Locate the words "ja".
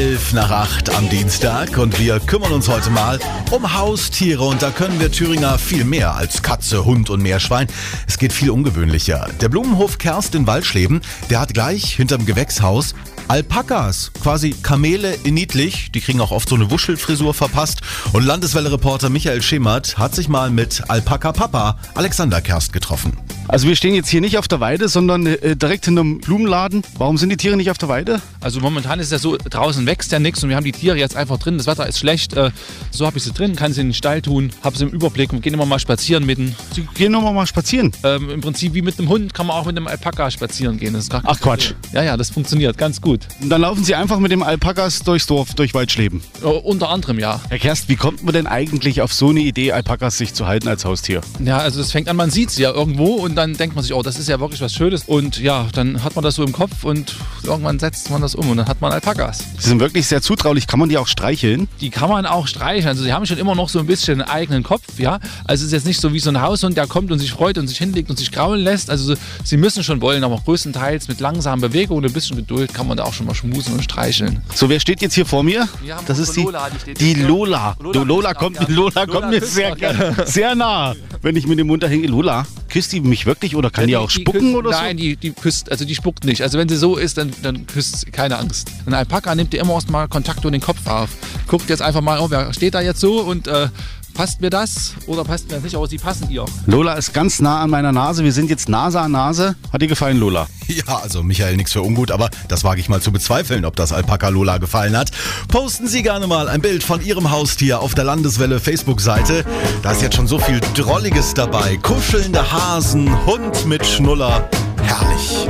29.10-29.18, 30.12-30.18, 41.92-42.02, 42.02-42.16, 47.18-47.40, 51.44-51.58, 52.62-52.70, 54.28-54.38, 55.38-55.66, 64.98-65.18, 100.70-100.98